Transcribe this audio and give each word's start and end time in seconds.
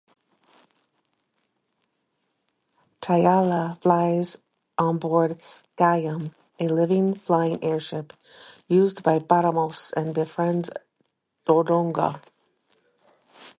Tiala 3.01 3.77
flies 3.83 4.37
onboard 4.79 5.39
Gaim, 5.77 6.33
a 6.59 6.67
living, 6.69 7.13
flying 7.13 7.63
airship 7.63 8.11
used 8.67 9.03
by 9.03 9.19
Baramos, 9.19 9.93
and 9.95 10.15
befriends 10.15 10.71
Dodonga. 11.47 12.19